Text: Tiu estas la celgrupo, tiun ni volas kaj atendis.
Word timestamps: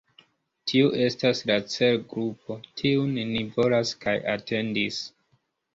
Tiu 0.71 0.87
estas 1.07 1.41
la 1.51 1.59
celgrupo, 1.75 2.59
tiun 2.83 3.15
ni 3.21 3.47
volas 3.59 3.95
kaj 4.07 4.19
atendis. 4.37 5.05